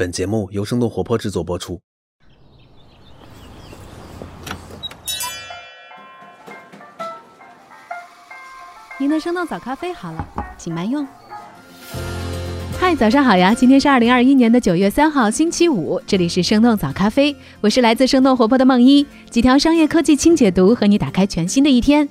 [0.00, 1.78] 本节目由生动活泼制作播出。
[8.98, 10.26] 您的生动早咖啡好了，
[10.56, 11.06] 请慢用。
[12.80, 13.54] 嗨，早上好呀！
[13.54, 22.08] 今天是二零二一年的九月三号，星期五，这里是生动早咖啡，我是来自生动活泼的梦一，几条商业科技轻解读，和你打开全新的一天。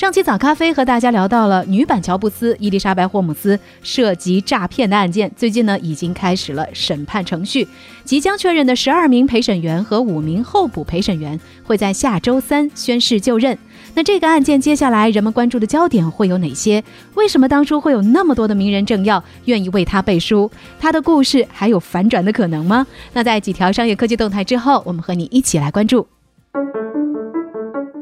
[0.00, 7.68] 上期早咖啡和大家聊到了女版乔布斯伊丽莎白霍姆斯涉及诈骗的案件，最近呢已经开始了审判程序，
[8.02, 13.58] 即将确认的十二名陪审员和五名候补陪审员会在下周三宣誓就任。
[13.92, 16.82] 那这个案件接下来人们关注的焦点会有哪些？
[17.12, 20.50] 为什么当初会有那么多的名人政要愿意为他背书？
[20.80, 22.86] 他的故事还有反转的可能吗？
[23.12, 26.08] 那在几条商业科技动态之后，我们和你一起来关注。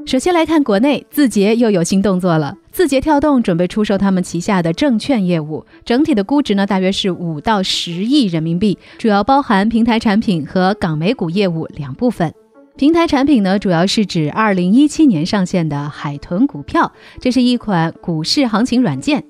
[0.08, 2.56] 首先来看国内，字节又有新动作了。
[2.72, 12.32] 字节跳动准备出售他们旗下的证券业务，整体的估值呢大约是五到十亿人民币，主要包含平台产品和港美股业务两部分。
[12.78, 19.22] 平台产品呢，主要是指二零一七年上线的海豚股票，这是一款股市行情软件。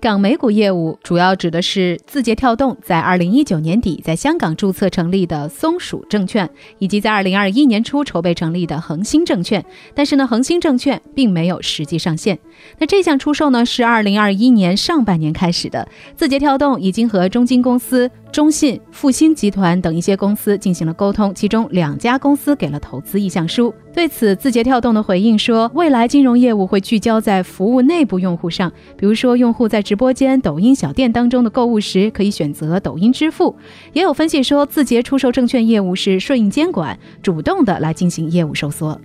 [0.00, 6.48] 港美股业务主要指的是字节跳动在二零一九年底在香港注册成立的松鼠证券，
[6.78, 9.62] 以及在二零二一年初筹备成立的恒星证券。
[9.94, 12.38] 但是呢，恒星证券并没有实际上线。
[12.78, 15.86] 那这项出售呢，是二零二一年上半年开始的。
[16.16, 18.10] 字节跳动已经和中金公司。
[18.30, 23.74] 中信、复兴集团等一些公司进行了沟通，其中两家公司给了投资意向书。
[23.92, 33.56] 对此，字节跳动的回应说，未来金融业务会聚焦在服务内部用户上，比如说用户在直播间、抖音小店当中的购物时，可以选择抖音支付。
[33.92, 39.00] 也有分析说，字节出售证券业务是顺应监管，主动的来进行业务收缩。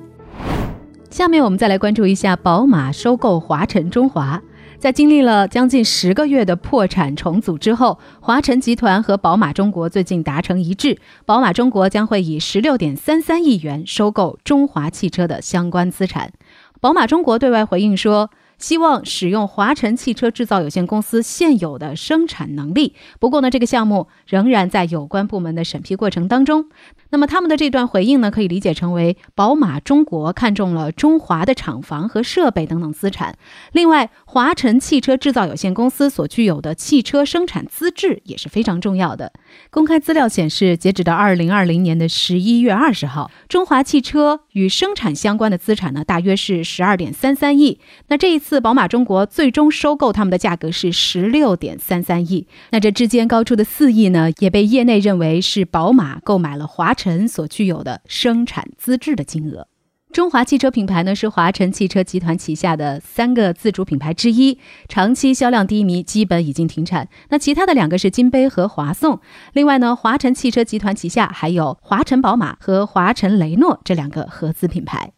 [1.10, 4.42] 下面我们再来关注一下宝马收购华晨中华。
[4.86, 16.32] 在经历了将近十个月的破产重组之后，华晨集团和宝马中国最近达成一致，宝马中国将会以十六点三三亿元收购中华汽车的相关资产。
[16.80, 18.30] 宝马中国对外回应说。
[18.58, 26.70] 希望使用华晨汽车制造有限公司现有的生产能力，不过呢，这个项目仍然在有关部门的审批过程当中。
[27.16, 33.38] 那么他们的这段回应呢，可以理解成为宝马中国看中了中华的厂房和设备等等资产。
[33.72, 39.32] 另外，华晨汽车制造有限公司所具有的汽车生产资质也是非常重要的。
[39.70, 47.80] 公开资料显示，截止到二零二零年的十一月二十号，中华汽车与生产相关的资产呢，大约是十二点三三亿。
[48.10, 52.46] 那这一次，宝马中国最终收购他们的价格是十六点三三亿。
[52.72, 59.68] 那这之间高出的四亿呢，也被业内认为是宝马购买了华晨所具有的生产资质的金额。
[60.12, 64.58] 中华汽车品牌呢是华晨汽车集团旗下的三个自主品牌之一，
[64.88, 67.10] 长期销量低迷，基本已经停产。
[67.30, 69.20] 那其他的两个是金杯和华颂。
[69.52, 75.12] 另外呢，华晨汽车集团旗下还有华晨宝马和华晨雷诺这两个合资品牌。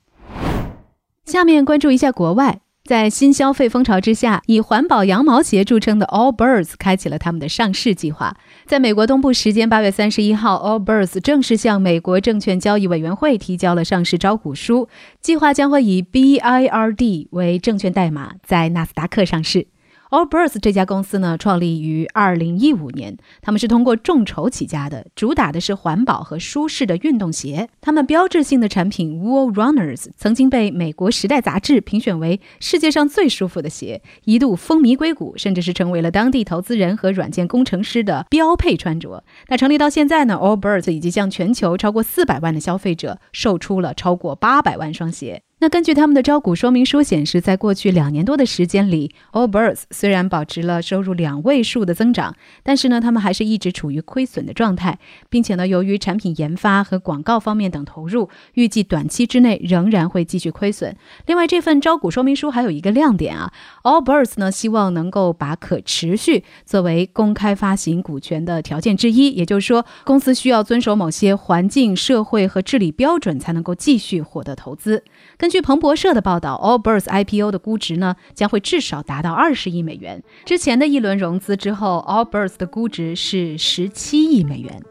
[1.25, 2.61] 下面关注一下国外。
[2.87, 8.37] 在新消费风潮之下，以环保羊毛鞋著称的 Allbirds 开启了他们的上市计划。
[8.65, 14.87] 在美国东部时间八月三十一号，Allbirds 正式向美国证券交易委员会提交了上市招股书，
[15.19, 19.67] 计划将会以 BIRD 为证券代码，在纳斯达克上市。
[20.09, 27.67] Allbirds 这家公司呢，创立于二零一五年，他们是通过众筹起家的，主打的是环保和舒适的运动鞋。
[27.81, 39.25] 他们标志性的产品 Wool Runners 曾经被美国时代杂志评选为世界上最舒服的鞋，一度风靡硅谷，甚至是成为了当地投资人和软件工程师的标配穿着。
[39.49, 45.43] 那成立到现在呢，Allbirds 已经向全球超过四百万的消费者售出了超过八百万双鞋。
[45.59, 54.99] 那根据他们的招股说明书显示，在过去两年多的时间里，Allbirds 虽然保持了收入两位数的增长，但是呢，他们还是一直处于亏损的状态，
[55.31, 60.95] 并且呢，由于产品研发和广告方面等投入，预计短期之内仍然会继续亏损。
[61.25, 63.51] 另外，这份招股说明书还有一个亮点啊
[63.81, 75.03] ，Allbirds 呢希望能够把可持续作为公开发行股权的条件之一，也就是说，公司需要遵守某些环境、社会和治理标准，才能够继续获得投资。
[75.47, 80.21] 根据彭博社的报道，Allbirds IPO 的估值呢将会至少达到二十亿美元。
[80.43, 84.83] 之前的一轮融资之后，Allbirds 的估值是十七亿美元。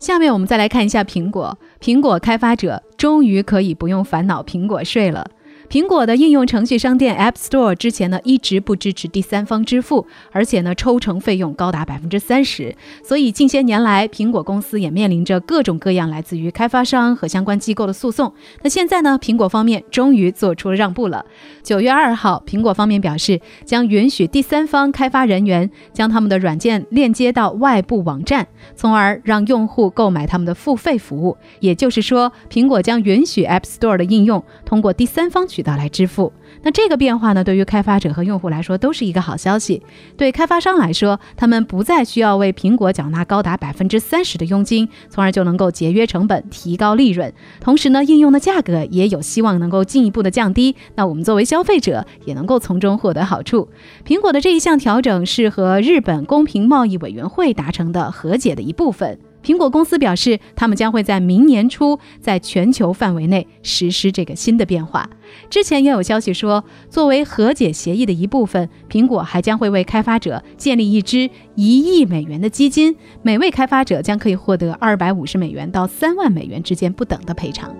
[0.00, 5.26] 下面我们再来看一下苹果，苹果开发者终于可以不用烦恼苹果税了。
[5.74, 18.32] 苹果的应用程序商店 App Store 之前呢一直不支持第三方支付，而且呢抽成费用高达百分之三十，所以近些年来，苹果公司也面临着各种各样来自于开发商和相关机构的诉讼。
[18.62, 21.26] 那现在呢，苹果方面终于做出了让步了。
[21.64, 28.46] 九月二号，苹果方面表示将允许第三方开发人员将他们的软件链接到外部网站，
[28.76, 31.36] 从而让用户购买他们的付费服务。
[31.58, 36.32] 也就是说，苹果将允许 App Store 的应用通过第三方渠道来支付。
[36.62, 39.82] 那这个变化呢，对于开发者和用户来说都是一个好消息。
[40.16, 47.32] 对开发商来说，他们不再需要为苹果缴纳高达百分之三十的佣金，从而就能够节约成本、提高利润。
[47.60, 50.76] 同时呢，应用的价格也有希望能够进一步的降低。
[50.94, 53.68] 那我们作为消费者也能够从中获得好处。
[54.06, 59.18] 苹果的这一项调整是和日本公平贸易委员会达成的和解的一部分。
[59.44, 65.08] 苹果公司表示，他们将会在明年初在全球范围内实施这个新的变化。
[65.50, 77.74] 之前也有消息说，作为和解协议的一部分，苹果还将会为开发者建立一支一亿美元的基金，每位开发者将可以获得二百五十美元到三万美元之间不等的赔偿。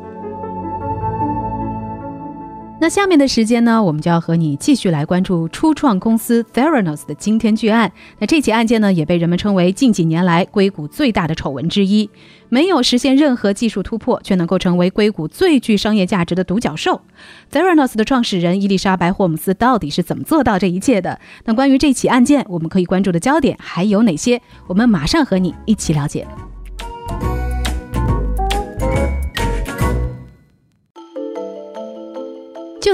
[2.80, 7.90] 那下面的时间呢，我们就要和你继续来关注初创公司 Theranos 的惊天巨案。
[8.18, 12.10] 那这起案件呢，也被人们称为近几年来硅谷最大的丑闻之一。
[12.50, 17.00] 没有实现任何技术突破，却能够成为硅谷最具商业价值的独角兽。
[17.50, 21.18] Theranos 的创始人伊丽莎白·霍姆斯到底是怎么做到这一切的？
[21.44, 24.42] 那关于这起案件，我们可以关注的焦点还有哪些？
[24.66, 26.26] 我们马上和你一起了解。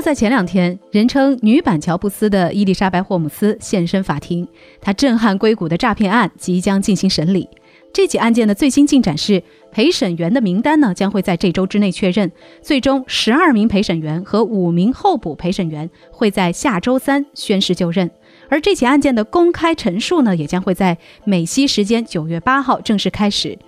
[0.01, 4.49] 就在前两天，人称“女版乔布斯”的伊丽莎白·霍姆斯现身法庭，
[4.81, 7.47] 她震撼硅谷的诈骗案即将进行审理。
[7.93, 12.33] 这起案件的最新进展是，陪审员的名单呢将会在这周之内确认，
[12.63, 18.11] 最终十二名陪审员和五名候补陪审员会在下周三宣誓就任，
[18.49, 23.59] 而这起案件的公开陈述呢也将会在美西时间九月八号正式开始。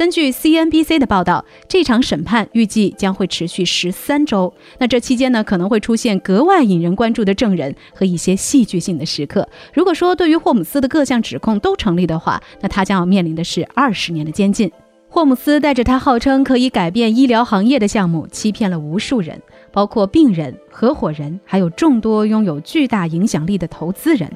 [0.00, 4.50] 根据 CNBC 的报道，这场审判预计将会持续十三周。
[4.78, 9.46] 那这期间呢，可能会出现格外引人关注的证人和一些戏剧性的时刻。
[9.74, 14.72] 如果说对于霍姆斯的各项指控都成立的话，那他将要面临的是二十年的监禁。
[15.10, 19.38] 霍姆斯带着他号称可以改变医疗行业的项目，欺骗了无数人，
[19.70, 24.30] 包括病人、合伙人，还有众多拥有巨大影响力的投资人。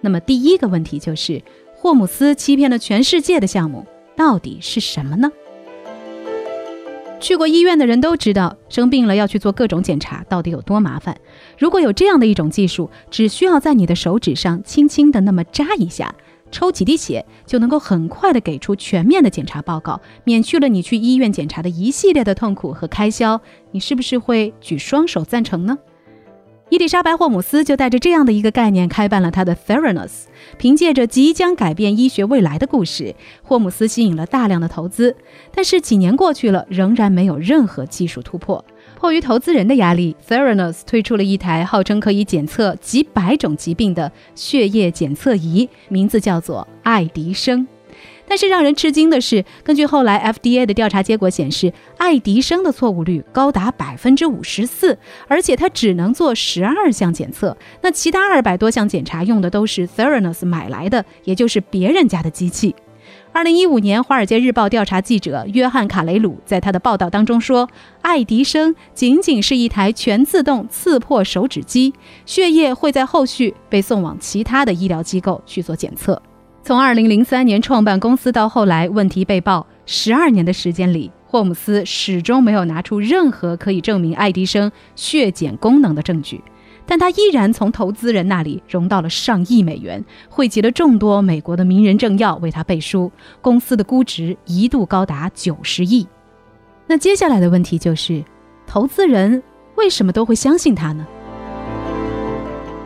[0.00, 1.40] 那么第一个问题就是，
[1.72, 3.86] 霍姆斯欺骗了全世界的项目。
[4.16, 5.30] 到底是什么呢？
[7.20, 11.16] 去过医院的人都知道，生病了要去做各种检查，到底有多麻烦。
[11.56, 16.14] 如果有这样的一种技术，只需要在你的手指上轻轻的那么扎一下，
[16.50, 23.40] 抽几滴血，就能够很快的给出全面的检查报告，免去了你去医院检查的一系列的痛苦和开销，
[23.70, 25.78] 你是不是会举双手赞成呢？
[26.70, 30.24] 伊丽莎白·霍姆斯就带着这样的一个概念开办了他的 Theranos。
[30.58, 35.14] 凭借着即将改变医学未来的故事，霍姆斯吸引了大量的投资。
[35.52, 38.64] 但是几年过去了，仍然没有任何技术突破。
[38.98, 47.66] 迫于投资人的压力，Theranos 推出了一台号称可以检测几百种疾病的血液检测仪，名字叫做爱迪生。
[48.26, 54.98] 但是让人吃惊的是，根据后来 FDA 的调查结果显示，爱迪生的错误率高达百分之五十四，
[55.28, 62.74] 而且它只能做十二项检测，那其他二百多项检查用的都是 Theranos 买来的，也就是别人家的机器。
[63.32, 67.68] 二零一五年，《华尔街日报》调查记者约翰卡雷鲁在他的报道当中说，
[68.00, 71.92] 爱迪生仅仅是一台全自动刺破手指机，
[72.24, 76.20] 血液会在后续被送往其他的医疗机构去做检测。
[76.64, 86.42] 从二零零三年创办公司到后来问题被曝，十二年的时间里，霍姆斯始终没有拿出任何可以证明爱迪生血检功能的证据，
[86.86, 96.06] 但他依然从投资人那里融到了上亿美元，汇集了众多美国的名人政要为他背书，公司的估值一度高达九十亿。
[96.86, 98.24] 那接下来的问题就是，
[98.66, 99.42] 投资人
[99.74, 101.06] 为什么都会相信他呢？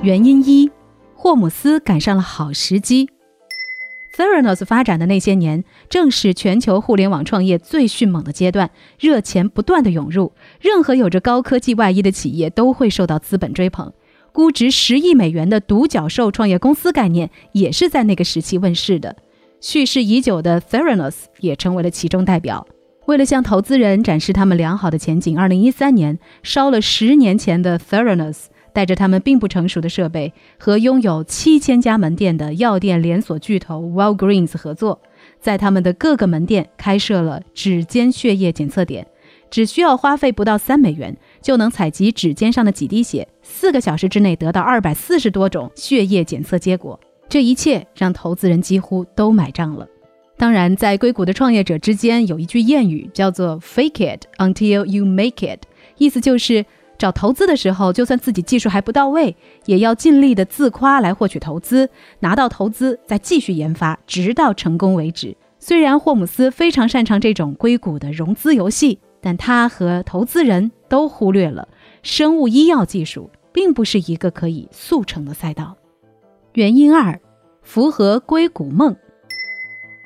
[0.03, 0.69] 原因一，
[1.15, 3.09] 霍姆斯赶上了好时机。
[4.19, 13.93] Theranos 发展的那些年，正是全球互联网创业最迅猛的阶段，热钱不断的涌入，任何有着高科技外衣的企业都会受到资本追捧。
[14.33, 19.15] 估值十亿美元的独角兽创业公司概念，也是在那个时期问世的。
[19.61, 22.67] 蓄势已久的 Theranos 也成为了其中代表。
[23.07, 28.47] 为了向投资人展示他们良好的前景，二零一三年烧了十年前的 Theranos。
[28.79, 35.03] 带着他们并不成熟的设备和拥有七千家门店的药店连锁巨头 Walgreens 合作，
[35.41, 39.05] 在他们的各个门店开设了指尖血液检测点，
[39.51, 47.01] 只需要花费不到三美元，就能采集指尖上的几滴血，四个小时之内得到二百四十多种血液检测结果。
[47.29, 49.89] 这一切让投资人几乎都买账了。
[50.37, 55.63] 当然，在硅谷的创业者之间有一句谚语，叫做 “fake it until you make it”，
[55.97, 56.65] 意思就是
[56.99, 59.37] 找投资的时候，就算自己技术还不到位，
[59.67, 61.89] 也要尽力的自夸来获取投资，
[62.21, 65.37] 拿到投资再继续研发，直到成功为止。
[65.61, 71.69] 虽然霍姆斯非常擅长这种硅谷的融资游戏，但他和投资人都忽略了
[72.03, 75.77] 生物医药技术并不是一个可以速成的赛道。
[76.55, 77.21] 原因二，
[77.63, 78.97] 符合硅谷梦。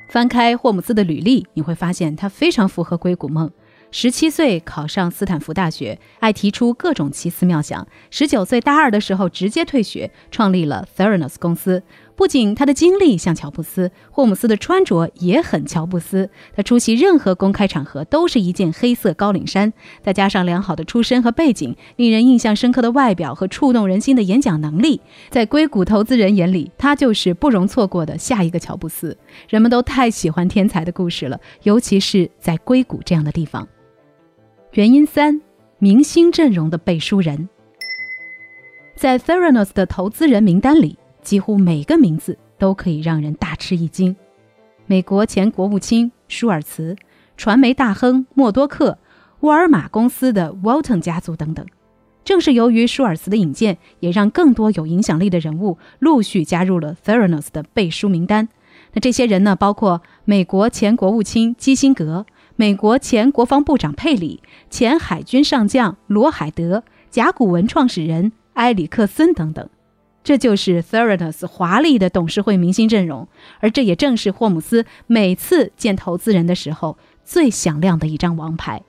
[0.09, 3.49] 翻开霍姆斯的履历，你会发现他非常符合硅谷梦。
[3.95, 7.87] 十七岁考上斯坦福大学，爱提出各种奇思妙想。
[8.09, 11.83] 十九岁大二的时候直接退学，创立了 Theranos 公司。
[12.15, 16.27] 不仅他的经历像乔布斯，霍姆斯的穿着也很乔布斯。
[16.55, 19.71] 他出席任何公开场合都是一件黑色高领衫，
[20.01, 29.15] 再加上良好的出身和背景，令人印象深刻的外表和触动人心的演讲能力，在硅谷投资人眼里，他就是不容错过的下一个乔布斯。
[29.47, 33.67] 人们都太喜欢天才的故事了，尤其是在硅谷这样的地方。
[34.73, 35.39] 原因三：
[35.77, 37.47] 明星阵容的背书人，
[38.95, 44.15] 在 Theranos 的投资人名单里，几乎每个名字都可以让人大吃一惊。
[44.87, 46.95] 美国前国务卿舒尔茨、
[47.37, 48.97] 传媒大亨默多克、
[49.41, 51.63] 沃尔玛公司的 Walton 家族等等。
[52.23, 58.49] 正是由于舒尔茨的引荐，也让更多有影响力的人物陆续加入了 Theranos 的背书名单。
[58.93, 62.25] 那这些人呢，包括美国前国务卿基辛格。
[62.55, 69.67] 美国前国防部长佩里、前海军上将罗海德、甲骨文创始人埃里克森等等，
[70.23, 73.27] 这就是 Theranos 华丽的董事会明星阵容。
[73.59, 78.83] 而这也正是霍姆斯每次见投资人的时候最响亮的一张王牌。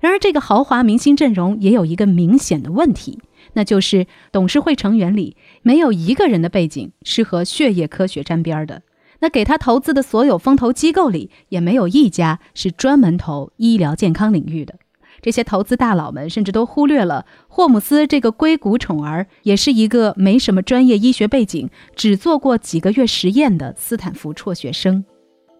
[0.00, 3.20] 然而，这个豪华明星阵容也有一个明显的问题，
[3.52, 8.82] 那就是董事会成员里没有一个人的背景是和血液科学沾边的。
[9.20, 14.74] 那给他投资的所有风投机构里，也没有一家是专门投医疗健康领域的。
[15.22, 25.04] 这些投资大佬们甚至都忽略了霍姆斯这个硅谷宠儿，也是一个没什么专业医学背景、只做过几个月实验的斯坦福辍学生。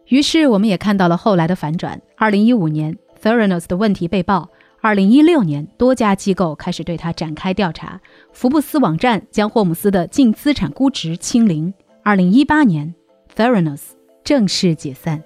[0.08, 2.00] 于是，我们也看到了后来的反转。
[2.16, 4.50] 二零一五年，Theranos 的问题被曝；
[4.82, 8.00] 二零一六年，多家机构开始对他展开调查。
[8.32, 11.72] 福布斯网站将霍姆斯的净资产估值清零。
[12.04, 12.94] 二零一八年。
[13.36, 13.82] Theranos
[14.24, 15.22] 正式解散。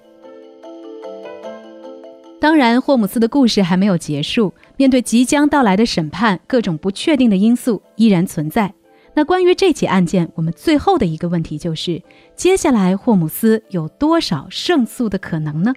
[2.41, 4.53] 当然，霍姆斯的故事还没有结束。
[4.75, 8.73] 面对即将到来的审判，各种不确定的因素依然存在。
[9.13, 12.01] 那关于这起案件，我们最后的一个问题就是：
[12.35, 15.73] 接下来霍姆斯有多少胜诉的可能呢？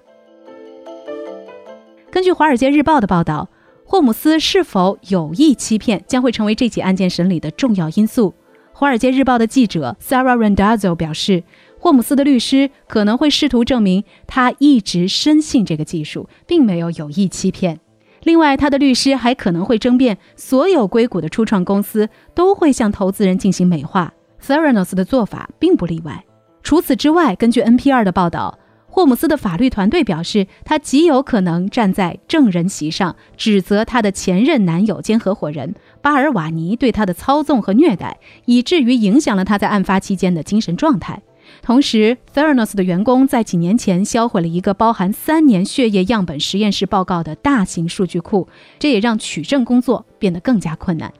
[2.11, 3.49] 根据《华尔街日报》的报道，
[3.85, 8.31] 霍姆斯是否有意欺骗，将会成为这起案件审理的重要因素。
[8.73, 11.45] 《华尔街日报》的记者 Sarah Randazzo 表示。
[11.85, 17.79] 霍姆斯的律师可能会试图证明他一直深信这个技术，并没有有意欺骗。
[18.23, 26.25] 另外，他的律师还可能会争辩，所有硅谷的初创公司都会向投资人进行美化，Theranos 的做法并不例外。
[26.63, 41.21] 除此之外，根据 NPR 的报道，霍姆斯的法律团队表示，他极有可能站在证人席上，指责他的前任男友兼合伙人巴尔瓦尼对他的操纵和虐待，以至于影响了他在案发期间的精神状态。
[41.63, 48.49] 同时，Theranos 的员工在几年前销毁了一个包含三年血液样本实验室报告的大型数据库，
[48.79, 51.13] 这也让取证工作变得更加困难。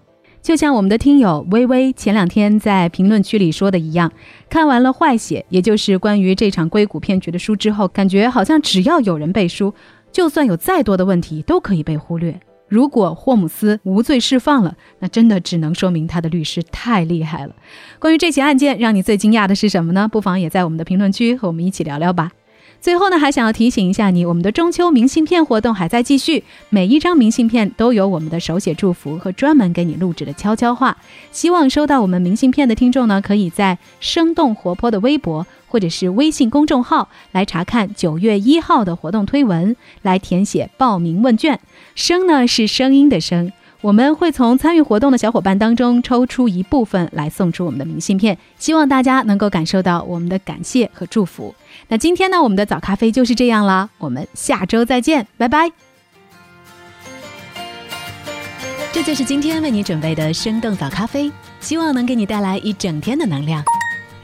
[0.43, 4.13] 就像我们的听友微微前两天在评论区里说的一样，
[4.51, 9.73] 看完了《坏血》，也就是关于这场硅谷骗局的书之后，感觉好像只要有人背书，
[10.13, 12.39] 就算有再多的问题都可以被忽略。
[12.75, 17.55] 如果霍姆斯无罪释放了，那真的只能说明他的律师太厉害了。
[18.01, 20.09] 关于这起案件，让你最惊讶的是什么呢？
[20.09, 22.33] 不妨也在我们的评论区和我们一起聊聊吧。
[22.81, 30.97] 最后呢，还想要提醒一下你，我们的中秋明信片活动还在继续，每一张明信片都有我们的手写祝福和专门给你录制的悄悄话。
[31.31, 41.59] 希望收到我们明信片的听众呢，可以在生动活泼的微博或者是微信公众号来查看九月一号的活动推文，来填写报名问卷。
[41.97, 43.51] 声呢是声音的声。
[43.81, 51.53] 我们会从参与活动的小伙伴当中抽出一部分来送出我们的明信片，希望大家能够感受到我们的感谢和祝福。
[51.89, 55.73] 那今天呢，我们的早咖啡就是这样啦，我们下周再见，拜拜。
[58.93, 63.65] 这就是今天为你准备的生动早咖啡，希望能给你带来一整天的能量。